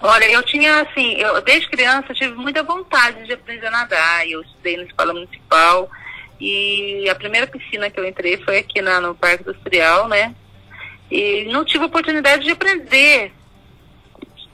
Olha, 0.00 0.24
eu 0.24 0.42
tinha, 0.42 0.80
assim, 0.82 1.12
eu, 1.12 1.40
desde 1.42 1.68
criança 1.68 2.12
tive 2.14 2.34
muita 2.34 2.62
vontade 2.62 3.24
de 3.24 3.32
aprender 3.32 3.66
a 3.66 3.70
nadar. 3.70 4.28
Eu 4.28 4.42
estudei 4.42 4.76
na 4.76 4.84
escola 4.84 5.12
municipal 5.12 5.88
e 6.40 7.08
a 7.08 7.14
primeira 7.14 7.46
piscina 7.46 7.88
que 7.88 8.00
eu 8.00 8.08
entrei 8.08 8.36
foi 8.38 8.58
aqui 8.58 8.82
na, 8.82 9.00
no 9.00 9.14
Parque 9.14 9.42
Industrial, 9.48 10.08
né? 10.08 10.34
E 11.10 11.44
não 11.44 11.64
tive 11.64 11.84
oportunidade 11.84 12.42
de 12.44 12.50
aprender, 12.50 13.32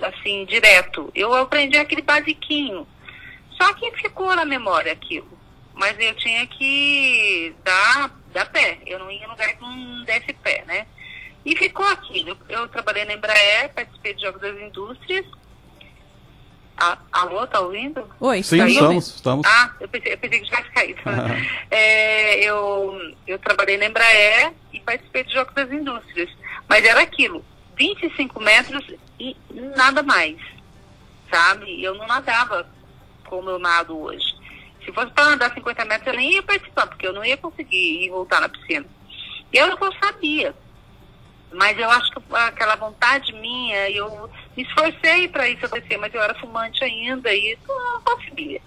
assim, 0.02 0.44
direto. 0.44 1.11
Eu 1.14 1.32
aprendi 1.35 1.78
aquele 1.78 2.02
basiquinho 2.02 2.87
só 3.60 3.74
que 3.74 3.90
ficou 3.92 4.34
na 4.34 4.44
memória 4.44 4.92
aquilo. 4.92 5.28
Mas 5.74 5.98
eu 5.98 6.14
tinha 6.14 6.46
que 6.46 7.54
dar, 7.64 8.10
dar 8.32 8.46
pé. 8.50 8.78
Eu 8.86 8.98
não 8.98 9.10
ia 9.10 9.26
no 9.26 9.32
lugar 9.32 9.54
que 9.54 9.60
não 9.60 10.04
desse 10.04 10.32
pé, 10.32 10.64
né? 10.66 10.86
E 11.44 11.56
ficou 11.56 11.86
aquilo. 11.86 12.36
Eu, 12.48 12.60
eu 12.60 12.68
trabalhei 12.68 13.04
na 13.04 13.14
Embraer, 13.14 13.72
participei 13.74 14.14
de 14.14 14.22
Jogos 14.22 14.40
das 14.40 14.56
Indústrias. 14.58 15.26
A, 16.76 16.96
alô, 17.12 17.46
tá 17.46 17.60
ouvindo? 17.60 18.08
Oi, 18.20 18.42
Sim, 18.42 18.58
tá 18.58 18.68
estamos, 18.68 19.14
estamos. 19.14 19.46
Ah, 19.46 19.74
eu 19.80 19.88
pensei, 19.88 20.12
eu 20.12 20.18
pensei 20.18 20.38
que 20.38 20.44
tivesse 20.44 20.70
caído. 20.70 21.00
é, 21.70 22.44
eu, 22.44 23.14
eu 23.26 23.38
trabalhei 23.40 23.76
na 23.76 23.86
Embraer 23.86 24.52
e 24.72 24.78
participei 24.80 25.24
de 25.24 25.32
Jogos 25.32 25.54
das 25.54 25.70
Indústrias. 25.72 26.30
Mas 26.68 26.84
era 26.84 27.00
aquilo, 27.00 27.44
25 27.76 28.40
metros 28.40 28.84
e 29.18 29.36
nada 29.76 30.02
mais, 30.02 30.36
sabe? 31.30 31.82
Eu 31.82 31.94
não 31.94 32.06
nadava 32.06 32.68
como 33.28 33.50
eu 33.50 33.58
nado 33.58 33.99
hoje. 33.99 34.26
Se 34.85 34.92
fosse 34.92 35.12
para 35.12 35.25
andar 35.25 35.52
50 35.52 35.85
metros, 35.85 36.06
eu 36.08 36.18
nem 36.18 36.32
ia 36.35 36.42
participar, 36.42 36.87
porque 36.87 37.06
eu 37.06 37.12
não 37.12 37.25
ia 37.25 37.37
conseguir 37.37 38.04
ir 38.04 38.11
voltar 38.11 38.40
na 38.40 38.49
piscina. 38.49 38.87
E 39.52 39.58
era 39.58 39.75
o 39.75 39.78
que 39.78 39.85
eu 39.85 39.92
sabia. 40.02 40.54
Mas 41.52 41.78
eu 41.78 41.88
acho 41.90 42.11
que 42.11 42.35
aquela 42.35 42.76
vontade 42.76 43.32
minha, 43.35 43.90
eu 43.90 44.30
me 44.56 44.62
esforcei 44.62 45.28
para 45.28 45.49
isso 45.49 45.64
acontecer, 45.64 45.97
mas 45.97 46.12
eu 46.12 46.23
era 46.23 46.35
fumante 46.35 46.85
ainda 46.85 47.32
e 47.32 47.52
isso 47.52 47.66
não 47.66 48.02
conseguia. 48.02 48.61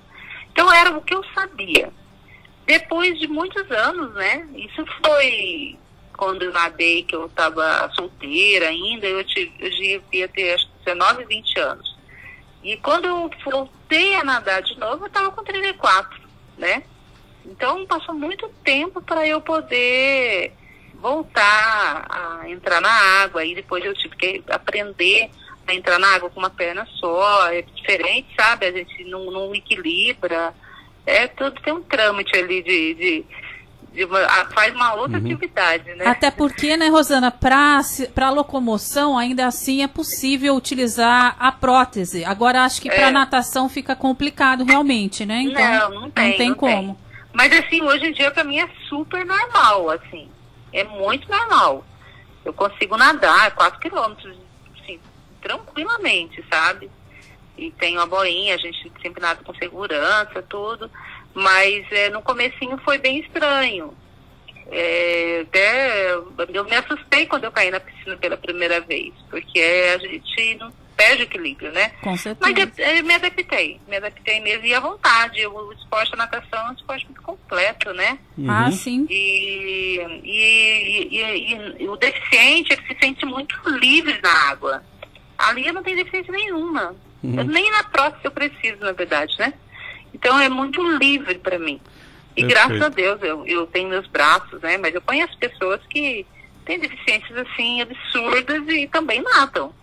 Então 0.51 0.71
era 0.71 0.95
o 0.95 1.01
que 1.01 1.13
eu 1.13 1.23
sabia. 1.33 1.91
Depois 2.65 3.19
de 3.19 3.27
muitos 3.27 3.69
anos, 3.71 4.13
né? 4.13 4.47
Isso 4.55 4.85
foi 5.03 5.77
quando 6.15 6.43
eu 6.43 6.51
nadei, 6.51 7.03
que 7.03 7.15
eu 7.15 7.25
estava 7.25 7.89
solteira 7.95 8.67
ainda, 8.67 9.07
eu, 9.07 9.23
tive, 9.23 9.51
eu 9.59 9.69
devia 9.69 10.27
ter 10.27 10.53
acho, 10.53 10.67
19, 10.85 11.25
20 11.25 11.59
anos. 11.59 11.97
E 12.63 12.77
quando 12.77 13.05
eu 13.05 13.31
voltei 13.91 14.15
a 14.15 14.23
nadar 14.23 14.61
de 14.61 14.77
novo, 14.79 15.03
eu 15.03 15.07
estava 15.07 15.31
com 15.31 15.43
34, 15.43 16.21
né? 16.57 16.81
Então 17.45 17.85
passou 17.85 18.15
muito 18.15 18.47
tempo 18.63 19.01
para 19.01 19.27
eu 19.27 19.41
poder 19.41 20.53
voltar 20.95 22.07
a 22.09 22.49
entrar 22.49 22.79
na 22.79 22.89
água. 22.89 23.43
E 23.43 23.53
depois 23.53 23.83
eu 23.83 23.93
tive 23.93 24.15
que 24.15 24.43
aprender 24.49 25.29
a 25.67 25.73
entrar 25.73 25.99
na 25.99 26.07
água 26.15 26.29
com 26.29 26.39
uma 26.39 26.49
perna 26.49 26.87
só. 26.99 27.51
É 27.51 27.63
diferente, 27.63 28.29
sabe? 28.39 28.67
A 28.67 28.71
gente 28.71 29.03
não, 29.05 29.29
não 29.29 29.53
equilibra. 29.53 30.53
É 31.05 31.27
tudo 31.27 31.59
tem 31.61 31.73
um 31.73 31.83
trâmite 31.83 32.37
ali 32.37 32.61
de, 32.61 32.93
de 32.93 33.25
faz 34.53 34.73
uma 34.73 34.93
outra 34.93 35.19
uhum. 35.19 35.25
atividade, 35.25 35.93
né? 35.95 36.07
Até 36.07 36.31
porque, 36.31 36.77
né, 36.77 36.87
Rosana, 36.87 37.29
para 37.29 38.29
locomoção 38.29 39.17
ainda 39.17 39.45
assim 39.45 39.83
é 39.83 39.87
possível 39.87 40.55
utilizar 40.55 41.35
a 41.37 41.51
prótese. 41.51 42.23
Agora 42.23 42.63
acho 42.63 42.81
que 42.81 42.89
para 42.89 43.07
é. 43.07 43.11
natação 43.11 43.67
fica 43.67 43.95
complicado 43.95 44.63
realmente, 44.63 45.25
né? 45.25 45.41
Então, 45.41 45.89
não, 45.89 46.01
não 46.01 46.11
tem, 46.11 46.29
não 46.29 46.37
tem 46.37 46.49
não 46.49 46.55
como. 46.55 46.95
Tem. 46.95 47.11
Mas 47.33 47.53
assim, 47.53 47.81
hoje 47.81 48.07
em 48.07 48.13
dia 48.13 48.31
para 48.31 48.43
mim 48.43 48.59
é 48.59 48.69
super 48.87 49.25
normal, 49.25 49.89
assim. 49.89 50.29
É 50.71 50.83
muito 50.85 51.29
normal. 51.29 51.85
Eu 52.45 52.53
consigo 52.53 52.95
nadar 52.95 53.51
4 53.51 53.79
quilômetros, 53.79 54.37
assim, 54.81 54.99
tranquilamente, 55.41 56.43
sabe? 56.49 56.89
E 57.57 57.69
tem 57.71 57.97
uma 57.97 58.07
boinha, 58.07 58.55
a 58.55 58.57
gente 58.57 58.91
sempre 59.01 59.21
nada 59.21 59.43
com 59.43 59.53
segurança, 59.55 60.41
tudo. 60.41 60.89
Mas 61.33 61.85
é, 61.91 62.09
no 62.09 62.21
comecinho 62.21 62.77
foi 62.79 62.97
bem 62.97 63.19
estranho. 63.19 63.93
É, 64.71 65.45
até 65.47 66.13
eu 66.13 66.63
me 66.63 66.75
assustei 66.75 67.25
quando 67.25 67.43
eu 67.43 67.51
caí 67.51 67.69
na 67.69 67.79
piscina 67.79 68.15
pela 68.15 68.37
primeira 68.37 68.79
vez, 68.79 69.13
porque 69.29 69.59
a 69.93 69.97
gente 69.97 70.55
não 70.55 70.71
perde 71.01 71.23
equilíbrio, 71.23 71.71
né? 71.71 71.91
Com 72.01 72.15
certeza. 72.15 72.51
Mas 72.53 72.77
eu, 72.77 72.97
eu 72.97 73.03
me 73.03 73.13
adaptei, 73.15 73.79
me 73.87 73.97
adaptei 73.97 74.39
mesmo 74.39 74.65
e 74.65 74.73
à 74.73 74.79
vontade. 74.79 75.45
O 75.47 75.73
esporte, 75.73 76.13
a 76.13 76.17
natação 76.17 76.67
é 76.67 76.69
um 76.69 76.73
esporte 76.73 77.05
muito 77.05 77.21
completo, 77.21 77.91
né? 77.93 78.19
Uhum. 78.37 78.51
Ah, 78.51 78.71
sim. 78.71 79.07
E, 79.09 79.99
e, 80.23 81.07
e, 81.11 81.83
e, 81.83 81.89
o 81.89 81.95
deficiente, 81.97 82.73
ele 82.73 82.87
se 82.87 82.97
sente 82.99 83.25
muito 83.25 83.57
livre 83.67 84.19
na 84.21 84.31
água. 84.51 84.83
Ali 85.37 85.65
eu 85.65 85.73
não 85.73 85.83
tenho 85.83 85.97
deficiência 85.97 86.31
nenhuma. 86.31 86.95
Uhum. 87.23 87.43
Nem 87.43 87.71
na 87.71 87.83
prótese 87.83 88.23
eu 88.23 88.31
preciso, 88.31 88.79
na 88.81 88.91
verdade, 88.91 89.33
né? 89.39 89.53
Então 90.21 90.39
é 90.39 90.47
muito 90.47 90.79
livre 90.99 91.39
para 91.39 91.57
mim. 91.57 91.81
E 92.37 92.43
graças 92.43 92.79
a 92.79 92.89
Deus 92.89 93.19
eu, 93.23 93.43
eu 93.47 93.65
tenho 93.65 93.89
meus 93.89 94.05
braços, 94.05 94.61
né? 94.61 94.77
Mas 94.77 94.93
eu 94.93 95.01
conheço 95.01 95.35
pessoas 95.39 95.81
que 95.89 96.25
têm 96.63 96.79
deficiências 96.79 97.35
assim 97.39 97.81
absurdas 97.81 98.63
e 98.69 98.87
também 98.87 99.19
nadam. 99.23 99.73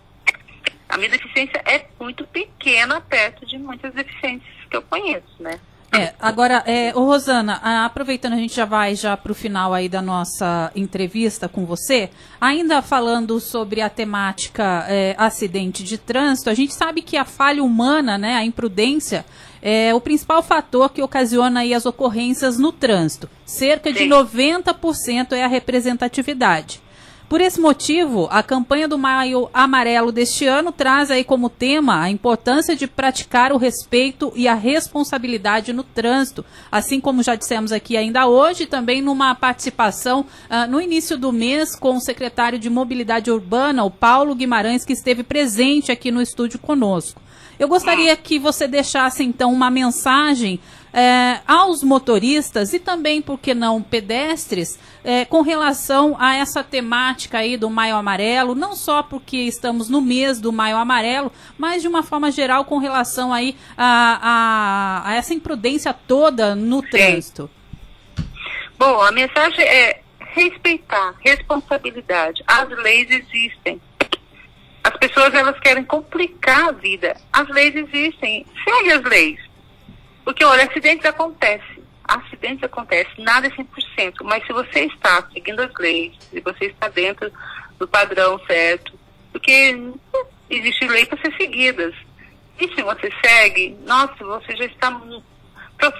A 0.87 0.95
minha 0.95 1.09
deficiência 1.09 1.61
é 1.65 1.85
muito 1.99 2.25
pequena 2.25 3.01
perto 3.01 3.45
de 3.45 3.57
muitas 3.57 3.93
deficiências 3.93 4.49
que 4.69 4.77
eu 4.77 4.81
conheço, 4.81 5.35
né? 5.41 5.59
É, 5.91 6.13
agora, 6.19 6.63
é, 6.67 6.95
ô 6.95 7.03
Rosana, 7.03 7.53
aproveitando, 7.83 8.33
a 8.33 8.37
gente 8.37 8.55
já 8.55 8.65
vai 8.65 8.95
já 8.95 9.17
para 9.17 9.31
o 9.31 9.35
final 9.35 9.73
aí 9.73 9.89
da 9.89 10.01
nossa 10.01 10.71
entrevista 10.75 11.49
com 11.49 11.65
você, 11.65 12.11
ainda 12.39 12.81
falando 12.81 13.39
sobre 13.39 13.81
a 13.81 13.89
temática 13.89 14.85
é, 14.87 15.15
acidente 15.17 15.83
de 15.83 15.97
trânsito, 15.97 16.49
a 16.49 16.53
gente 16.53 16.73
sabe 16.75 17.01
que 17.01 17.17
a 17.17 17.25
falha 17.25 17.63
humana, 17.63 18.17
né, 18.19 18.35
a 18.35 18.45
imprudência, 18.45 19.25
é 19.61 19.93
o 19.93 19.99
principal 19.99 20.43
fator 20.43 20.89
que 20.91 21.01
ocasiona 21.01 21.61
aí 21.61 21.73
as 21.73 21.85
ocorrências 21.85 22.57
no 22.57 22.71
trânsito. 22.71 23.29
Cerca 23.45 23.91
de 23.91 24.05
90% 24.05 25.33
é 25.33 25.43
a 25.43 25.47
representatividade. 25.47 26.81
Por 27.29 27.41
esse 27.41 27.61
motivo, 27.61 28.27
a 28.31 28.41
campanha 28.41 28.87
do 28.87 28.97
Maio 28.97 29.51
Amarelo 29.53 30.11
deste 30.11 30.47
ano 30.47 30.71
traz 30.71 31.11
aí 31.11 31.23
como 31.23 31.47
tema 31.47 32.01
a 32.01 32.09
importância 32.09 32.75
de 32.75 32.87
praticar 32.87 33.53
o 33.53 33.57
respeito 33.57 34.33
e 34.35 34.47
a 34.47 34.55
responsabilidade 34.55 35.71
no 35.71 35.83
trânsito, 35.83 36.43
assim 36.71 36.99
como 36.99 37.21
já 37.21 37.35
dissemos 37.35 37.71
aqui 37.71 37.95
ainda 37.95 38.25
hoje, 38.25 38.65
também 38.65 38.99
numa 38.99 39.35
participação 39.35 40.21
uh, 40.21 40.67
no 40.67 40.81
início 40.81 41.19
do 41.19 41.31
mês 41.31 41.75
com 41.75 41.97
o 41.97 42.01
secretário 42.01 42.57
de 42.57 42.67
Mobilidade 42.67 43.29
Urbana, 43.29 43.83
o 43.83 43.91
Paulo 43.91 44.33
Guimarães, 44.33 44.83
que 44.83 44.93
esteve 44.93 45.21
presente 45.21 45.91
aqui 45.91 46.09
no 46.09 46.23
estúdio 46.23 46.57
conosco. 46.57 47.21
Eu 47.59 47.67
gostaria 47.67 48.15
que 48.15 48.39
você 48.39 48.67
deixasse 48.67 49.21
então 49.21 49.51
uma 49.51 49.69
mensagem 49.69 50.61
é, 50.93 51.39
aos 51.47 51.83
motoristas 51.83 52.73
e 52.73 52.79
também, 52.79 53.21
por 53.21 53.39
que 53.39 53.53
não, 53.53 53.81
pedestres, 53.81 54.79
é, 55.03 55.25
com 55.25 55.41
relação 55.41 56.15
a 56.19 56.35
essa 56.35 56.63
temática 56.63 57.39
aí 57.39 57.57
do 57.57 57.69
Maio 57.69 57.95
Amarelo, 57.95 58.55
não 58.55 58.75
só 58.75 59.03
porque 59.03 59.37
estamos 59.37 59.89
no 59.89 60.01
mês 60.01 60.39
do 60.39 60.51
Maio 60.51 60.77
Amarelo, 60.77 61.31
mas 61.57 61.81
de 61.81 61.87
uma 61.87 62.03
forma 62.03 62.31
geral 62.31 62.65
com 62.65 62.77
relação 62.77 63.33
aí 63.33 63.55
a, 63.77 65.03
a, 65.03 65.09
a 65.09 65.15
essa 65.15 65.33
imprudência 65.33 65.93
toda 65.93 66.55
no 66.55 66.81
Sim. 66.81 66.89
trânsito. 66.89 67.49
Bom, 68.77 69.01
a 69.01 69.11
mensagem 69.11 69.65
é 69.65 70.01
respeitar, 70.33 71.15
responsabilidade. 71.19 72.41
As 72.47 72.69
leis 72.69 73.09
existem. 73.11 73.81
As 74.83 74.95
pessoas 74.97 75.33
elas 75.33 75.59
querem 75.59 75.83
complicar 75.83 76.69
a 76.69 76.71
vida. 76.71 77.15
As 77.31 77.47
leis 77.49 77.75
existem. 77.75 78.45
Segue 78.63 78.91
as 78.91 79.03
leis. 79.03 79.48
Porque, 80.29 80.45
olha, 80.45 80.65
acidentes 80.65 81.03
acontecem. 81.07 81.83
Acidentes 82.03 82.63
acontecem, 82.63 83.23
nada 83.23 83.47
é 83.47 83.49
100%. 83.49 84.17
Mas 84.21 84.45
se 84.45 84.53
você 84.53 84.81
está 84.81 85.27
seguindo 85.33 85.59
as 85.59 85.73
leis, 85.73 86.13
se 86.29 86.39
você 86.41 86.65
está 86.65 86.87
dentro 86.87 87.33
do 87.79 87.87
padrão 87.87 88.39
certo, 88.45 88.93
porque 89.31 89.75
existe 90.47 90.87
lei 90.87 91.07
para 91.07 91.19
ser 91.19 91.35
seguidas. 91.35 91.95
E 92.59 92.71
se 92.75 92.83
você 92.83 93.11
segue, 93.25 93.75
nossa, 93.87 94.23
você 94.23 94.55
já 94.55 94.65
está 94.65 95.01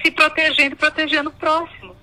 se 0.04 0.12
protegendo 0.12 0.74
e 0.74 0.78
protegendo 0.78 1.30
o 1.32 1.34
próximo. 1.34 1.96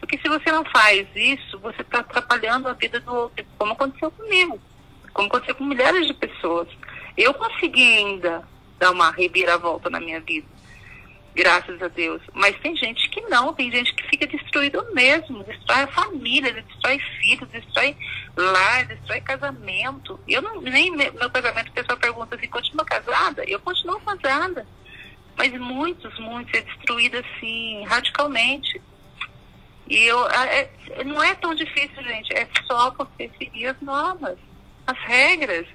Porque 0.00 0.16
se 0.16 0.30
você 0.30 0.50
não 0.50 0.64
faz 0.64 1.06
isso, 1.14 1.58
você 1.58 1.82
está 1.82 1.98
atrapalhando 1.98 2.68
a 2.68 2.72
vida 2.72 3.00
do 3.00 3.14
outro, 3.14 3.44
como 3.58 3.74
aconteceu 3.74 4.10
comigo, 4.12 4.58
como 5.12 5.28
aconteceu 5.28 5.54
com 5.54 5.64
milhares 5.64 6.06
de 6.06 6.14
pessoas. 6.14 6.68
Eu 7.18 7.34
consegui 7.34 7.98
ainda 7.98 8.48
dar 8.78 8.92
uma 8.92 9.10
reviravolta 9.10 9.90
na 9.90 10.00
minha 10.00 10.20
vida 10.20 10.55
graças 11.36 11.80
a 11.82 11.88
Deus. 11.88 12.22
Mas 12.32 12.58
tem 12.60 12.74
gente 12.74 13.08
que 13.10 13.20
não, 13.28 13.52
tem 13.52 13.70
gente 13.70 13.94
que 13.94 14.08
fica 14.08 14.26
destruído 14.26 14.84
mesmo, 14.94 15.44
destrói 15.44 15.82
a 15.82 15.86
família, 15.88 16.50
destrói 16.50 16.98
filhos, 17.20 17.48
destrói 17.50 17.94
lar, 18.34 18.86
destrói 18.86 19.20
casamento. 19.20 20.18
Eu 20.26 20.40
não, 20.40 20.62
nem 20.62 20.90
meu 20.90 21.30
casamento, 21.30 21.68
o 21.68 21.74
pessoal 21.74 21.98
pergunta 21.98 22.34
assim, 22.34 22.48
continua 22.48 22.86
casada? 22.86 23.44
Eu 23.44 23.60
continuo 23.60 24.00
casada. 24.00 24.66
Mas 25.36 25.52
muitos, 25.52 26.18
muitos 26.18 26.54
é 26.54 26.62
destruído 26.62 27.18
assim, 27.18 27.84
radicalmente. 27.84 28.80
E 29.86 30.04
eu, 30.04 30.26
é, 30.28 30.70
não 31.04 31.22
é 31.22 31.34
tão 31.34 31.54
difícil, 31.54 32.02
gente, 32.02 32.34
é 32.34 32.48
só 32.66 32.90
você 32.92 33.30
seguir 33.36 33.66
as 33.66 33.80
normas, 33.82 34.38
as 34.86 34.98
regras. 35.00 35.66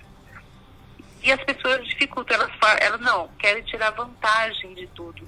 E 1.23 1.31
as 1.31 1.43
pessoas 1.43 1.87
dificultam, 1.87 2.35
elas, 2.35 2.51
elas 2.79 2.99
não, 2.99 3.27
querem 3.37 3.61
tirar 3.61 3.91
vantagem 3.91 4.73
de 4.73 4.87
tudo. 4.87 5.23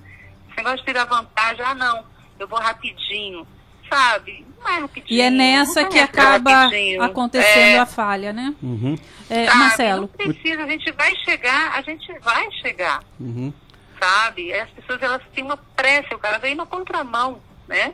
Esse 0.53 0.57
negócio 0.57 0.77
de 0.77 0.85
tirar 0.85 1.05
vantagem, 1.05 1.65
ah, 1.65 1.73
não, 1.73 2.03
eu 2.39 2.47
vou 2.47 2.59
rapidinho, 2.59 3.45
sabe? 3.89 4.45
Não 4.59 4.69
é 4.69 4.79
rapidinho. 4.79 5.17
E 5.17 5.21
é 5.21 5.29
nessa 5.31 5.85
que 5.85 5.97
acaba 5.97 6.69
acontecendo 7.01 7.75
é... 7.75 7.79
a 7.79 7.85
falha, 7.85 8.31
né? 8.31 8.53
Uhum. 8.61 8.95
É, 9.29 9.51
Marcelo. 9.53 10.01
Não 10.01 10.07
precisa, 10.07 10.63
a 10.63 10.67
gente 10.67 10.91
vai 10.91 11.15
chegar, 11.17 11.73
a 11.75 11.81
gente 11.81 12.19
vai 12.19 12.51
chegar. 12.61 12.99
Uhum. 13.19 13.51
Sabe? 13.99 14.53
As 14.53 14.69
pessoas, 14.69 15.01
elas 15.01 15.21
têm 15.33 15.43
uma 15.43 15.57
pressa, 15.57 16.15
o 16.15 16.19
cara 16.19 16.37
veio 16.37 16.55
na 16.55 16.65
contramão, 16.65 17.39
né? 17.67 17.93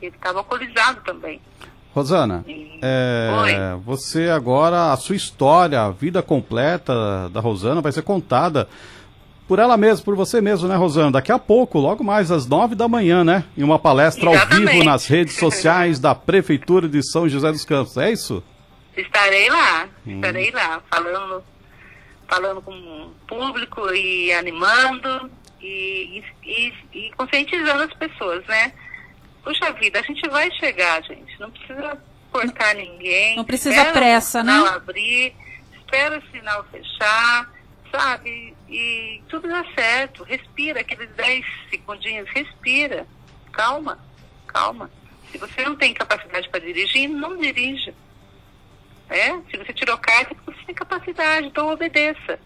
Ele 0.00 0.14
estava 0.14 0.38
alcoolizado 0.38 1.00
também. 1.00 1.40
Rosana, 1.94 2.44
é, 2.82 3.76
você 3.84 4.28
agora, 4.28 4.92
a 4.92 4.96
sua 4.96 5.14
história, 5.14 5.80
a 5.80 5.90
vida 5.90 6.22
completa 6.22 7.28
da 7.30 7.38
Rosana 7.40 7.80
vai 7.80 7.92
ser 7.92 8.02
contada 8.02 8.68
por 9.46 9.58
ela 9.58 9.76
mesma, 9.76 10.04
por 10.04 10.16
você 10.16 10.40
mesmo, 10.40 10.68
né, 10.68 10.76
Rosana? 10.76 11.12
Daqui 11.12 11.30
a 11.30 11.38
pouco, 11.38 11.78
logo 11.78 12.02
mais 12.02 12.30
às 12.30 12.46
nove 12.46 12.74
da 12.74 12.88
manhã, 12.88 13.22
né? 13.22 13.44
Em 13.56 13.62
uma 13.62 13.78
palestra 13.78 14.30
Exatamente. 14.30 14.68
ao 14.68 14.72
vivo 14.72 14.84
nas 14.84 15.06
redes 15.06 15.36
sociais 15.36 15.98
da 15.98 16.14
Prefeitura 16.14 16.88
de 16.88 17.02
São 17.02 17.28
José 17.28 17.52
dos 17.52 17.64
Campos, 17.64 17.96
é 17.96 18.10
isso? 18.10 18.42
Estarei 18.96 19.50
lá, 19.50 19.88
hum. 20.06 20.16
estarei 20.16 20.50
lá, 20.50 20.80
falando, 20.90 21.44
falando 22.28 22.62
com 22.62 22.72
o 22.72 23.10
público 23.26 23.92
e 23.92 24.32
animando 24.32 25.30
e, 25.60 26.22
e, 26.44 26.72
e 26.92 27.10
conscientizando 27.16 27.82
as 27.82 27.94
pessoas, 27.94 28.44
né? 28.46 28.72
Puxa 29.42 29.72
vida, 29.72 29.98
a 29.98 30.02
gente 30.02 30.26
vai 30.30 30.50
chegar, 30.52 31.02
gente. 31.02 31.38
Não 31.38 31.50
precisa 31.50 31.98
cortar 32.32 32.74
ninguém. 32.74 33.36
Não 33.36 33.44
precisa 33.44 33.84
pressa, 33.86 34.42
né? 34.42 34.52
Não 34.52 34.66
abrir, 34.66 35.34
espera 35.76 36.18
o 36.18 36.30
sinal 36.30 36.64
fechar, 36.70 37.53
sabe? 37.94 38.54
e 38.68 39.22
tudo 39.28 39.48
dá 39.48 39.64
certo. 39.74 40.24
Respira 40.24 40.80
aqueles 40.80 41.08
10 41.10 41.44
segundinhos, 41.70 42.28
respira. 42.30 43.06
Calma, 43.52 43.98
calma. 44.46 44.90
Se 45.30 45.38
você 45.38 45.62
não 45.62 45.76
tem 45.76 45.94
capacidade 45.94 46.48
para 46.48 46.60
dirigir, 46.60 47.08
não 47.08 47.36
dirija. 47.36 47.94
É? 49.08 49.32
Se 49.50 49.56
você 49.56 49.72
tirou 49.72 49.96
carta, 49.98 50.34
é 50.34 50.52
você 50.52 50.64
tem 50.66 50.74
capacidade, 50.74 51.46
então 51.46 51.70
obedeça. 51.70 52.38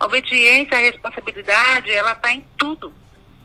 A 0.00 0.06
obediência, 0.06 0.78
a 0.78 0.80
responsabilidade, 0.80 1.90
ela 1.90 2.12
está 2.12 2.32
em 2.32 2.44
tudo. 2.56 2.92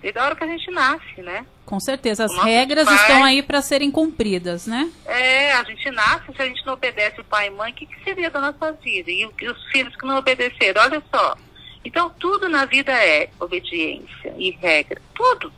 Desde 0.03 0.19
a 0.19 0.25
hora 0.25 0.35
que 0.35 0.43
a 0.43 0.47
gente 0.47 0.69
nasce, 0.69 1.21
né? 1.21 1.45
Com 1.65 1.79
certeza, 1.79 2.25
as 2.25 2.35
regras 2.43 2.87
estão 2.87 3.23
aí 3.23 3.41
para 3.41 3.61
serem 3.61 3.89
cumpridas, 3.89 4.67
né? 4.67 4.91
É, 5.05 5.53
a 5.53 5.63
gente 5.63 5.89
nasce, 5.89 6.31
se 6.35 6.41
a 6.41 6.45
gente 6.45 6.63
não 6.65 6.73
obedece 6.73 7.21
o 7.21 7.23
pai 7.23 7.47
e 7.47 7.49
mãe, 7.49 7.71
o 7.71 7.75
que, 7.75 7.85
que 7.85 8.03
seria 8.03 8.29
da 8.29 8.41
nossa 8.41 8.73
vida? 8.73 9.09
E, 9.09 9.27
e 9.41 9.47
os 9.47 9.65
filhos 9.71 9.95
que 9.95 10.05
não 10.05 10.17
obedeceram, 10.17 10.81
olha 10.81 11.01
só, 11.09 11.37
então, 11.85 12.09
tudo 12.19 12.47
na 12.47 12.65
vida 12.65 12.91
é 12.91 13.29
obediência 13.39 14.33
e 14.37 14.51
regra. 14.51 15.01
Tudo. 15.13 15.51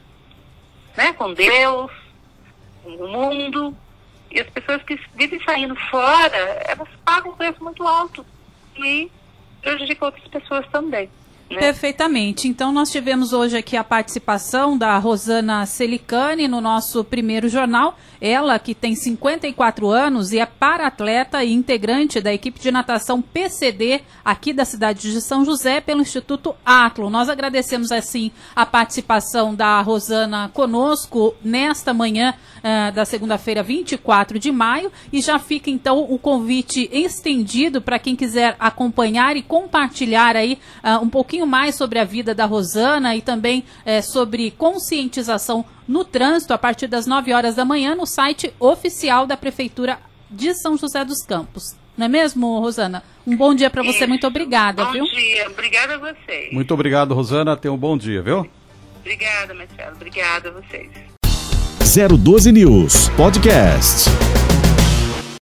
Né? 0.97 1.13
Com 1.13 1.34
Deus, 1.34 1.91
com 2.84 2.89
o 2.91 3.08
mundo. 3.08 3.75
E 4.31 4.39
as 4.39 4.49
pessoas 4.49 4.81
que 4.84 4.99
vivem 5.13 5.41
saindo 5.43 5.75
fora, 5.89 6.38
elas 6.67 6.89
pagam 7.03 7.31
um 7.31 7.36
preço 7.36 7.63
muito 7.63 7.86
alto. 7.88 8.25
E 8.77 9.12
prejudicam 9.62 10.08
outras 10.08 10.27
pessoas 10.27 10.67
também. 10.69 11.10
Né? 11.49 11.60
Perfeitamente. 11.60 12.47
Então, 12.47 12.71
nós 12.71 12.89
tivemos 12.89 13.31
hoje 13.31 13.55
aqui 13.55 13.77
a 13.77 13.84
participação 13.84 14.75
da 14.75 14.97
Rosana 14.97 15.63
Celicani 15.67 16.47
no 16.47 16.60
nosso 16.60 17.03
primeiro 17.03 17.47
jornal. 17.47 17.97
Ela, 18.19 18.58
que 18.58 18.73
tem 18.73 18.95
54 18.95 19.88
anos 19.89 20.31
e 20.31 20.39
é 20.39 20.45
para-atleta 20.45 21.43
e 21.43 21.53
integrante 21.53 22.19
da 22.19 22.34
equipe 22.34 22.60
de 22.60 22.71
natação 22.71 23.21
PCD 23.21 24.01
aqui 24.23 24.53
da 24.53 24.65
cidade 24.65 25.12
de 25.12 25.21
São 25.21 25.45
José, 25.45 25.79
pelo 25.79 26.01
Instituto 26.01 26.55
Atlo. 26.65 27.12
Nós 27.12 27.29
agradecemos, 27.29 27.91
assim, 27.91 28.31
a 28.55 28.65
participação 28.65 29.53
da 29.53 29.79
Rosana 29.81 30.49
conosco 30.51 31.36
nesta 31.43 31.93
manhã 31.93 32.34
uh, 32.58 32.91
da 32.91 33.05
segunda-feira, 33.05 33.62
24 33.62 34.39
de 34.39 34.51
maio. 34.51 34.91
E 35.13 35.21
já 35.21 35.38
fica, 35.38 35.69
então, 35.69 36.08
o 36.10 36.17
convite 36.17 36.89
estendido 36.91 37.81
para 37.81 37.99
quem 37.99 38.15
quiser 38.15 38.55
acompanhar 38.60 39.38
e 39.38 39.43
compartilhar 39.43 40.36
aí 40.36 40.58
uh, 40.84 41.03
um 41.03 41.10
pouquinho 41.10 41.34
pouquinho 41.35 41.45
mais 41.45 41.75
sobre 41.75 41.99
a 41.99 42.05
vida 42.05 42.33
da 42.33 42.45
Rosana 42.45 43.13
e 43.15 43.21
também 43.21 43.65
é, 43.85 44.01
sobre 44.01 44.51
conscientização 44.51 45.65
no 45.85 46.05
trânsito 46.05 46.53
a 46.53 46.57
partir 46.57 46.87
das 46.87 47.05
9 47.05 47.33
horas 47.33 47.55
da 47.55 47.65
manhã 47.65 47.93
no 47.93 48.05
site 48.05 48.53
oficial 48.57 49.27
da 49.27 49.35
Prefeitura 49.35 49.99
de 50.29 50.53
São 50.53 50.77
José 50.77 51.03
dos 51.03 51.25
Campos. 51.25 51.75
Não 51.97 52.05
é 52.05 52.09
mesmo, 52.09 52.59
Rosana? 52.59 53.03
Um 53.27 53.35
bom 53.35 53.53
dia 53.53 53.69
para 53.69 53.83
você, 53.83 53.99
Isso. 53.99 54.07
muito 54.07 54.25
obrigada, 54.25 54.85
bom 54.85 54.91
viu? 54.93 55.05
Bom 55.05 55.11
dia, 55.11 55.49
obrigada 55.49 55.95
a 55.95 55.97
vocês. 55.97 56.53
Muito 56.53 56.73
obrigado, 56.73 57.13
Rosana. 57.13 57.57
Tenha 57.57 57.73
um 57.73 57.77
bom 57.77 57.97
dia, 57.97 58.21
viu? 58.21 58.49
Obrigada, 59.01 59.53
Marcelo. 59.53 59.95
Obrigada 59.95 60.49
a 60.49 60.51
vocês. 60.53 60.89
012 62.17 62.51
News 62.51 63.09
Podcast. 63.09 64.09